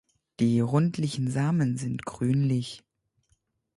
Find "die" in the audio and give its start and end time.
0.39-0.61